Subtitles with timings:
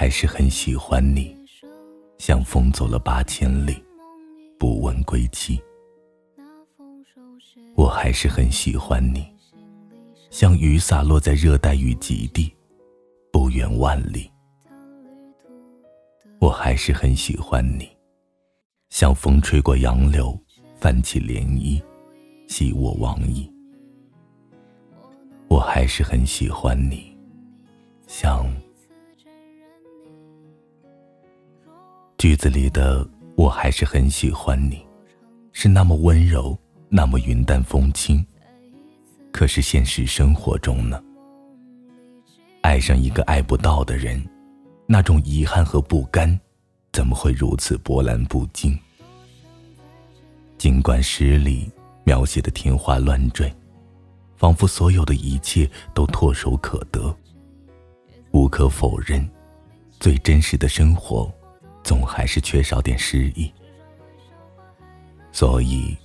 [0.00, 1.36] 还是很喜欢你，
[2.16, 3.84] 像风走了八千里，
[4.58, 5.60] 不问归期。
[7.76, 9.30] 我还是很喜欢你，
[10.30, 12.50] 像雨洒落在热带雨极地，
[13.30, 14.30] 不远万里。
[16.40, 17.86] 我还是很喜欢你，
[18.88, 20.34] 像风吹过杨柳，
[20.76, 21.78] 泛起涟漪，
[22.48, 23.52] 系我往矣。
[25.46, 27.14] 我还是很喜欢你，
[28.06, 28.50] 像。
[32.20, 34.86] 句子里的“我还是很喜欢你”，
[35.52, 36.54] 是那么温柔，
[36.90, 38.22] 那么云淡风轻。
[39.32, 41.02] 可是现实生活中呢？
[42.60, 44.22] 爱上一个爱不到的人，
[44.84, 46.38] 那种遗憾和不甘，
[46.92, 48.78] 怎么会如此波澜不惊？
[50.58, 51.72] 尽管诗里
[52.04, 53.50] 描写的天花乱坠，
[54.36, 57.16] 仿佛所有的一切都唾手可得，
[58.32, 59.26] 无可否认，
[59.98, 61.32] 最真实的生活。
[61.82, 63.52] 总还是缺少点诗意，
[65.32, 65.96] 所以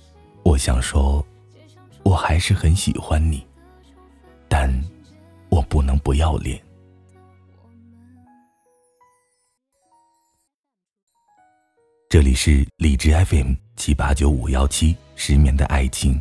[0.42, 1.24] 我想说，
[2.02, 3.46] 我还是很喜欢你，
[4.48, 4.72] 但
[5.48, 6.60] 我不能不要脸。
[12.08, 16.20] 这里是理智 FM 七八九五幺七失眠的爱情，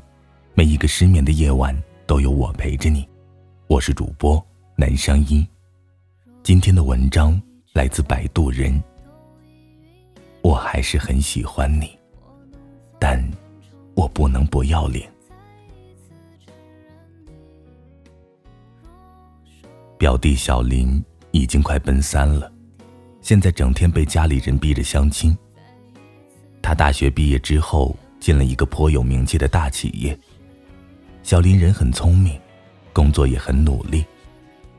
[0.53, 1.75] 每一个失眠的夜晚
[2.05, 3.07] 都有我陪着你，
[3.67, 4.43] 我是主播
[4.75, 5.47] 南商一。
[6.43, 7.41] 今天的文章
[7.73, 8.83] 来自摆渡人。
[10.45, 11.97] 我还是很喜欢你，
[12.99, 13.19] 但
[13.95, 15.11] 我不能不要脸。
[19.97, 22.53] 表弟小林已经快奔三了，
[23.21, 25.35] 现在整天被家里人逼着相亲。
[26.61, 30.15] 他大学毕业之后进了一个颇有名气的大企业。
[31.23, 32.39] 小林人很聪明，
[32.93, 34.05] 工作也很努力，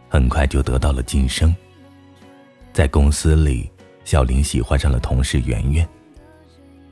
[0.09, 1.53] 很快就得到了晋升。
[2.72, 3.69] 在公司里。
[4.06, 5.89] 小林喜欢上了同事圆圆，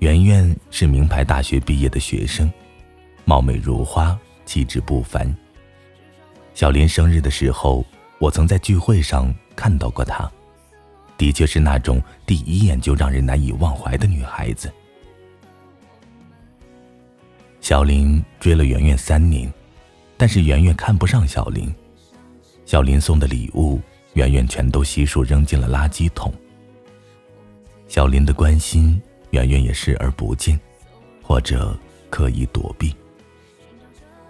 [0.01, 2.53] 圆圆是名牌大学毕业的学生，
[3.25, 5.33] 貌美如花，气质不凡。
[6.55, 7.85] 小林生日的时候，
[8.19, 10.29] 我曾在聚会上看到过她，
[11.17, 14.69] 的确是那种第一眼就让人难以忘怀的女孩子。
[17.61, 19.49] 小林追了圆圆三年，
[20.17, 21.73] 但是圆圆看不上小林，
[22.67, 23.81] 小林送的礼物，
[24.15, 26.35] 圆圆全都悉数扔进了垃圾桶。
[27.87, 29.01] 小林的关心，
[29.31, 30.59] 圆圆也视而不见，
[31.23, 31.77] 或者
[32.11, 32.95] 刻意躲避。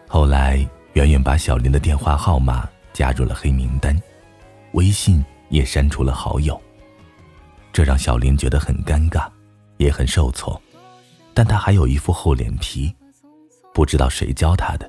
[0.06, 4.00] 后来，圆圆把小林的电话号码加入了黑名单，
[4.72, 6.60] 微信也删除了好友。
[7.72, 9.26] 这让小林觉得很尴尬，
[9.78, 10.60] 也很受挫。
[11.32, 12.94] 但他还有一副厚脸皮，
[13.72, 14.88] 不知道谁教他的，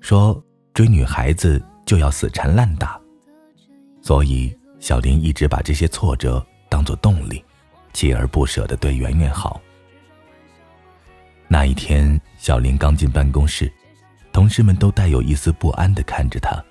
[0.00, 0.42] 说
[0.74, 3.00] 追女孩子就要死缠烂打。
[4.02, 7.42] 所以，小林一直把这些挫折当作动力。
[7.98, 9.60] 锲而不舍的对圆圆好。
[11.48, 13.72] 那一天，小林刚进办公室，
[14.32, 16.64] 同事们都带有一丝不安的看着他。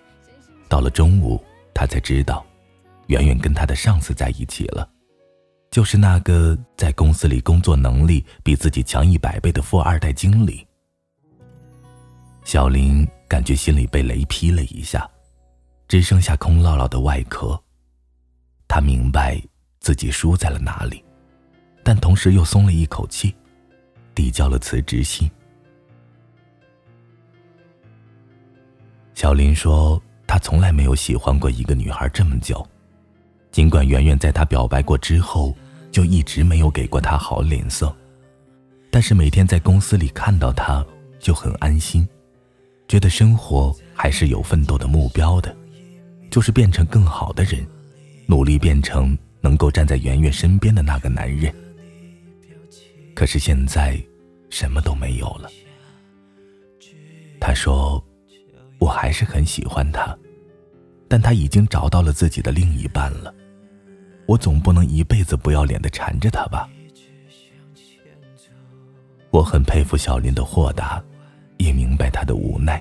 [0.69, 1.43] 到了中午，
[1.73, 2.45] 他才知道，
[3.07, 4.89] 圆圆跟他的上司在一起了，
[5.69, 10.65] 就是那个在公司里工作能力比自己强一百倍的富二代经理。
[12.45, 15.05] 小林感觉心里被雷劈了一下，
[15.89, 17.61] 只剩下空落落的外壳。
[18.65, 19.41] 他明白
[19.81, 21.03] 自己输在了哪里。
[21.87, 23.33] 但同时又松了一口气，
[24.13, 25.31] 递交了辞职信。
[29.13, 32.67] 小林说：“他从来没有喜欢过一个女孩这么久，
[33.53, 35.55] 尽管圆圆在他表白过之后
[35.89, 37.95] 就一直没有给过他好脸色，
[38.91, 40.85] 但是每天在公司里看到他
[41.21, 42.05] 就很安心，
[42.89, 45.55] 觉得生活还是有奋斗的目标的，
[46.29, 47.65] 就是变成更好的人，
[48.25, 51.49] 努力变成能够站在圆圆身边的那个男人。”
[53.17, 53.99] 可是现在，
[54.51, 55.49] 什么都没有了。
[57.39, 58.05] 他说
[58.77, 60.15] ：“我还是很喜欢他，
[61.07, 63.33] 但他已经找到了自己的另一半了。
[64.27, 66.69] 我总不能一辈子不要脸的缠着他吧？”
[69.33, 71.03] 我很佩服小林的豁达，
[71.57, 72.79] 也明白他的无奈。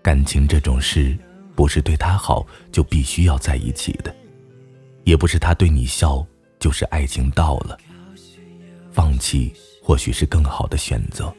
[0.00, 1.14] 感情这种事，
[1.54, 4.16] 不是对他好就必须要在一起的，
[5.04, 6.26] 也不是他对你笑
[6.58, 7.76] 就是爱情到了。
[8.94, 9.52] 放弃
[9.82, 11.34] 或许是更好的选择，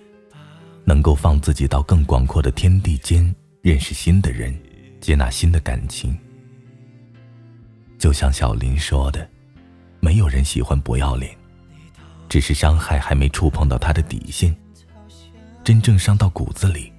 [0.84, 4.54] 能够放自己到更广阔的天地间，认识新的人，
[5.00, 6.16] 接纳新的感情。
[7.98, 9.26] 就像小林说的，
[10.02, 11.34] 没有人喜欢不要脸，
[12.28, 14.54] 只是伤害还没触碰到他的底线。
[15.64, 16.92] 真正伤到骨子里，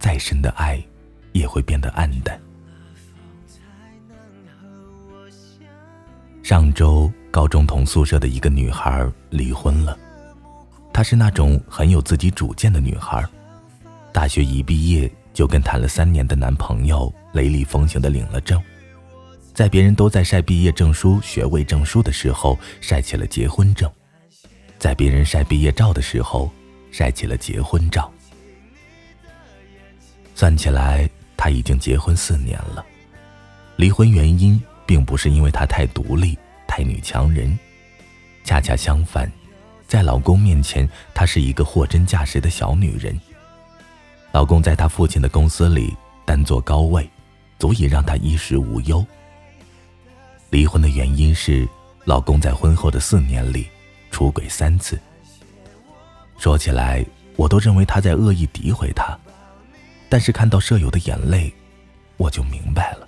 [0.00, 0.82] 再深的爱，
[1.30, 2.38] 也会变得黯淡。
[6.42, 9.98] 上周高中同宿舍的一个女孩离婚了，
[10.92, 13.24] 她是那种很有自己主见的女孩，
[14.12, 18.62] 大学一毕业就跟谈了三年的男朋友雷厉风行的领了证，
[19.54, 23.90] 在别人都在晒毕业证书、学位证书的时候，晒起了结婚证，
[24.78, 26.50] 在别人晒毕业照的时候，
[26.90, 28.12] 晒起了结婚照。
[30.34, 32.84] 算起来，她已经结婚四年了，
[33.76, 34.62] 离婚原因。
[34.84, 36.36] 并不是因为她太独立、
[36.74, 37.58] 太女强人，
[38.44, 39.30] 恰恰相反，
[39.86, 43.14] 在老公面前，她是一个货真价实的小女人。
[44.32, 47.06] 老公在她父亲的公司里担坐高位，
[47.58, 49.04] 足以让她衣食无忧。
[50.48, 51.68] 离婚的原因是，
[52.06, 53.68] 老公在婚后的四年里
[54.10, 54.98] 出轨三次。
[56.38, 57.04] 说起来，
[57.36, 59.14] 我都认为他在恶意诋毁她，
[60.08, 61.52] 但是看到舍友的眼泪，
[62.16, 63.06] 我就明白了。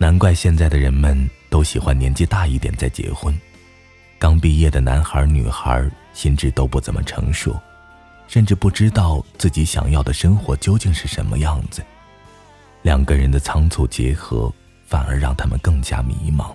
[0.00, 3.38] 难怪现在的人们都喜欢年纪大一点再结婚。
[4.18, 7.54] 刚毕业的男孩女孩心智都不怎么成熟，
[8.26, 11.84] 甚至不知道自己想要的生活究竟是什么样子。
[12.80, 14.50] 两个人的仓促结合，
[14.86, 16.50] 反而让他们更加迷茫。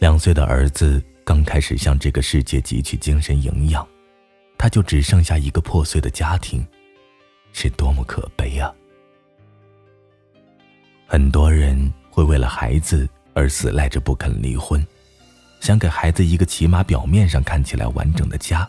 [0.00, 3.88] 两岁的儿子刚开始向这个世界汲取精神营养，
[4.58, 6.62] 他就只剩下一个破碎的家庭，
[7.54, 8.70] 是多么可悲啊！
[11.06, 14.84] 很多人会为了孩子而死赖着不肯离婚，
[15.60, 18.68] 想给孩子一个起码表面上看起来完整的家。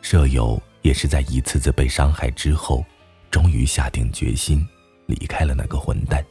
[0.00, 2.84] 舍友也是在一次次被伤害之后，
[3.30, 4.66] 终于下定决心
[5.06, 6.24] 离开了那个混蛋。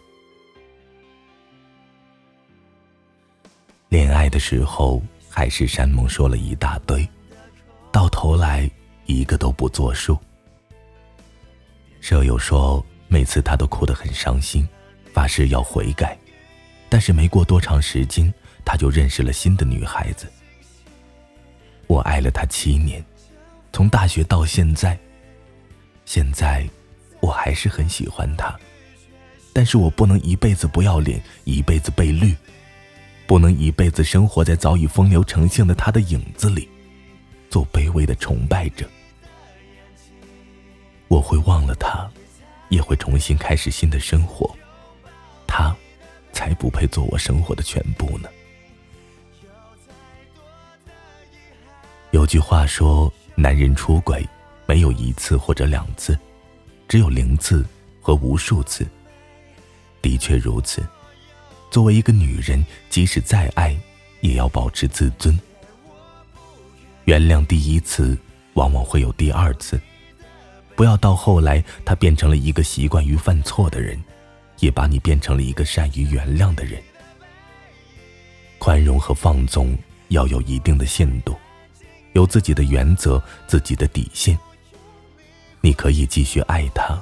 [3.89, 7.07] 恋爱的时候海誓山盟说了一大堆，
[7.92, 8.69] 到头来
[9.06, 10.18] 一个都不作数。
[12.00, 12.83] 舍友说。
[13.13, 14.68] 每次他都哭得很伤心，
[15.13, 16.18] 发誓要悔改，
[16.89, 18.33] 但是没过多长时间，
[18.65, 20.25] 他就认识了新的女孩子。
[21.86, 23.06] 我爱了他七年，
[23.71, 24.98] 从大学到现在，
[26.06, 26.68] 现在
[27.21, 28.60] 我还是很喜欢他，
[29.54, 32.36] 但是我不能一辈子不要脸，一辈子被绿，
[33.27, 36.68] 不能一辈子生活在早已风流成性的他的影子里，
[37.48, 38.89] 做卑微的崇拜者。
[41.09, 42.09] 我会忘了他。
[42.74, 44.50] 也会重新开始新的生活，
[45.46, 45.75] 他，
[46.31, 48.28] 才不配做我生活的全部呢。
[52.10, 54.28] 有句话说，男人出轨
[54.66, 56.18] 没有一次或者两次，
[56.88, 57.64] 只有零次
[58.02, 58.88] 和无数次。
[60.02, 60.84] 的确如此，
[61.69, 63.78] 作为一个女人，即使再爱，
[64.22, 65.40] 也要保持自尊。
[67.06, 68.18] 原谅第一次，
[68.56, 69.80] 往往会有第二次。
[70.75, 74.02] 不要到后来，他变成了一个习惯于犯错的人，
[74.60, 76.81] 也把你变成了一个善于原谅的人。
[78.58, 79.78] 宽容和放纵
[80.10, 81.36] 要有一定的限度，
[82.14, 84.38] 有自己的原则、自己的底线。
[85.62, 87.00] 你可以继续爱他，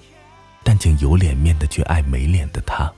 [0.64, 2.92] 但请有脸面的去爱没脸的他。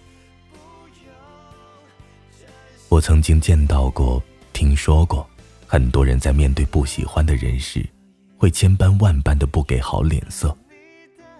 [2.89, 4.21] 我曾经见到过、
[4.53, 5.27] 听说过，
[5.67, 7.85] 很多人在面对不喜欢的人时，
[8.37, 10.55] 会千般万般的不给好脸色。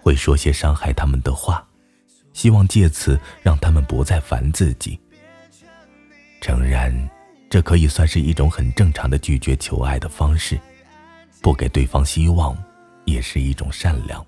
[0.04, 1.66] 会说些伤害他们的话，
[2.34, 5.00] 希望借此让他们不再烦自己。
[6.42, 6.94] 诚然，
[7.48, 10.60] 这可以算是一种很正常的拒绝求爱的方式，
[11.40, 12.54] 不给对方希望
[13.06, 14.22] 也是一种善良。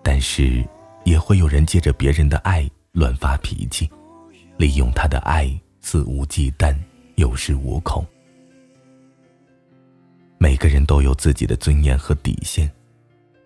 [0.00, 0.64] 但是，
[1.02, 3.90] 也会有人借着别人的爱乱发脾气，
[4.58, 6.72] 利用他的爱肆无忌惮、
[7.16, 8.06] 有恃无恐。
[10.38, 12.70] 每个人都有自己的尊严和底线。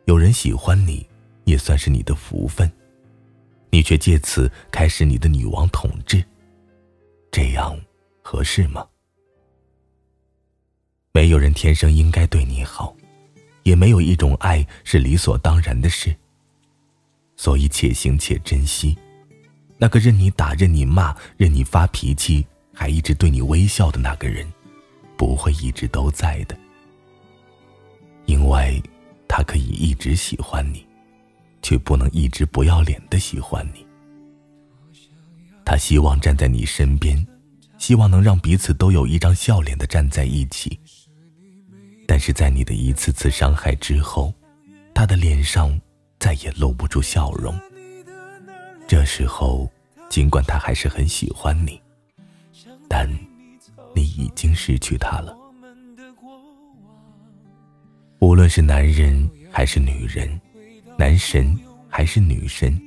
[0.07, 1.05] 有人喜欢你，
[1.47, 2.71] 也算是你的福分，
[3.71, 6.25] 你却借此开始你的女王统治，
[7.33, 7.77] 这样
[8.23, 8.87] 合适吗？
[11.13, 12.97] 没有人天生应该对你好，
[13.65, 16.15] 也没有一种爱是理所当然的事。
[17.37, 18.97] 所以且行且珍惜，
[19.77, 24.47] 那个任你打、任你骂、任你发脾气，还一直对你微笑的那个人，
[25.17, 26.57] 不会一直都在的，
[28.27, 28.81] 因为。
[29.29, 30.87] 他可以一直喜欢你，
[31.63, 33.87] 却不能一直不要脸的喜欢你。
[35.65, 37.27] 他希望站在你身边，
[37.79, 40.79] 希望能让彼此都有一张笑脸的站在一起。
[42.07, 44.33] 但是在你的一次次伤害之后，
[44.95, 45.79] 他的脸上
[46.21, 47.53] 再也露不出笑容。
[48.87, 49.69] 这时候，
[50.09, 51.83] 尽管他还是很喜欢你，
[52.89, 53.11] 但
[53.93, 55.37] 你已经失去他了。
[58.47, 60.41] 论是男人还是女人，
[60.97, 62.81] 男神还是女神，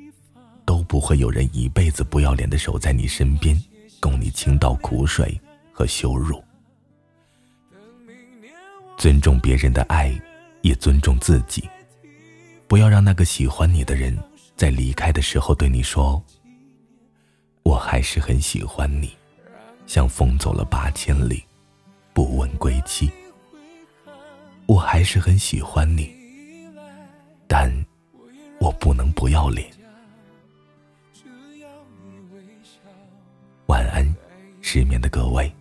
[0.63, 3.61] 都不会有人一辈子不要脸的守在你身边，
[3.99, 5.37] 供你倾倒苦水
[5.73, 6.41] 和羞辱。
[8.97, 10.17] 尊重别人的爱，
[10.61, 11.67] 也尊重自己。
[12.65, 14.17] 不要让那个喜欢你的人
[14.55, 16.23] 在离开的时候对你说
[17.63, 19.11] ：“我还是很喜欢你。”
[19.85, 21.43] 像风走了八千里，
[22.13, 23.11] 不问归期。
[24.69, 26.15] 我还是很喜欢你，
[27.47, 27.73] 但
[28.59, 29.67] 我不能不要脸。
[33.65, 34.05] 晚安，
[34.61, 35.51] 失眠的各位。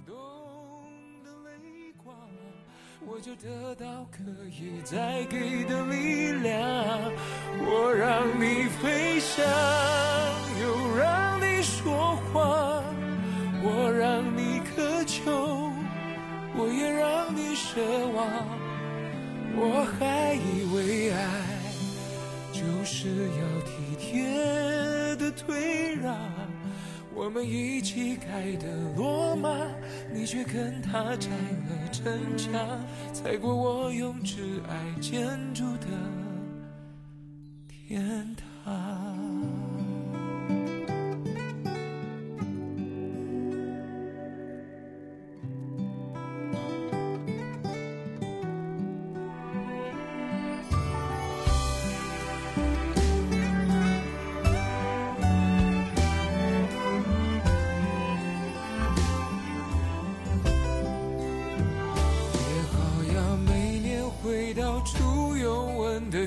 [3.07, 6.63] 我就得到可以再给的力量，
[7.61, 9.43] 我让你飞翔，
[19.61, 21.19] 我还以为爱
[22.53, 26.17] 就是要体贴的退让。
[27.13, 29.51] 我们一起盖的罗马，
[30.15, 32.53] 你却跟他拆了城墙，
[33.13, 34.37] 踩过我用挚
[34.69, 35.89] 爱建筑的
[37.67, 39.58] 天堂。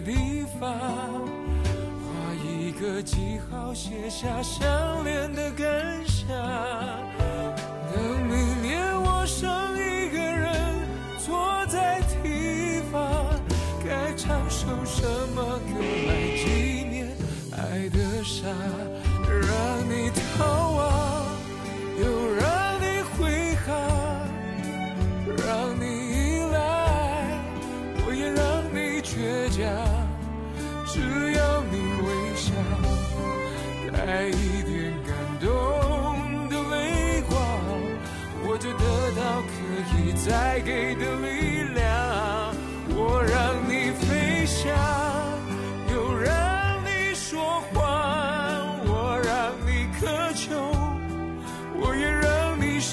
[0.03, 6.27] 地方，画一个记号，写下相恋的感想。
[7.93, 10.87] 等明年我剩一个人
[11.19, 13.01] 坐在堤防，
[13.85, 15.03] 该唱首什
[15.35, 17.07] 么歌来纪念
[17.51, 18.47] 爱的傻，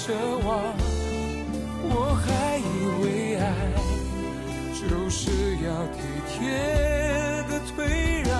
[0.09, 0.13] 奢
[0.43, 0.73] 望。
[1.83, 2.63] 我还以
[3.03, 3.45] 为爱
[4.73, 5.29] 就是
[5.63, 6.33] 要体贴
[7.47, 7.59] 的。
[7.75, 8.33] 退让，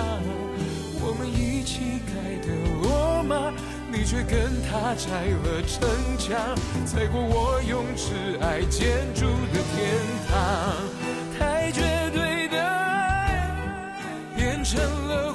[1.00, 2.12] 我们一起盖
[2.44, 2.48] 的
[2.82, 3.54] 罗马，
[3.90, 6.36] 你却跟他拆了城墙，
[6.84, 9.78] 踩过我用挚爱建筑的天
[10.28, 10.34] 堂。
[11.38, 11.80] 太绝
[12.12, 13.46] 对的爱
[14.36, 15.29] 变成了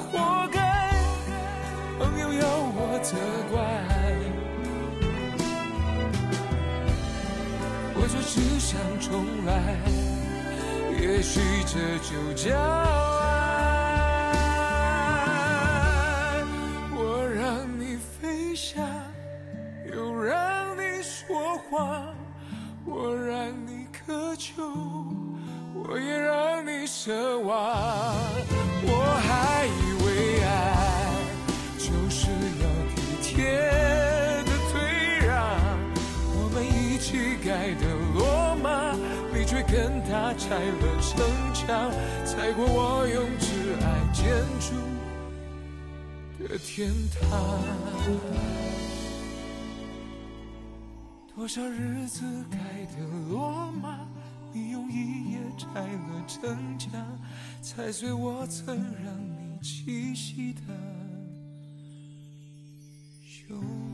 [9.08, 9.78] 重来
[11.00, 13.22] 也许这就叫爱。
[16.92, 18.84] 我让你飞翔
[19.94, 22.12] 又让你说谎
[22.84, 24.64] 我让你渴求
[25.72, 28.55] 我也让你奢望。
[39.68, 41.90] 跟他拆了城墙，
[42.24, 43.46] 踩过我用挚
[43.82, 44.24] 爱建
[44.60, 44.74] 筑
[46.48, 47.20] 的天堂。
[51.34, 52.58] 多少日子盖
[52.96, 54.06] 的罗马，
[54.52, 56.90] 你用一夜拆了城墙，
[57.60, 60.60] 踩碎我曾让你栖息的
[63.22, 63.85] 胸。